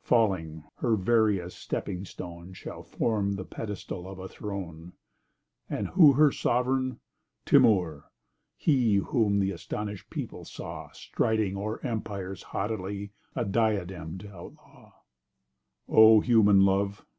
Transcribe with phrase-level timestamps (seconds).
[0.00, 4.94] Falling—her veriest stepping stone Shall form the pedestal of a throne—
[5.68, 6.98] And who her sovereign?
[7.44, 14.94] Timour—he Whom the astonished people saw Striding o'er empires haughtily A diadem'd outlaw—
[15.90, 16.20] O!
[16.20, 17.04] human love!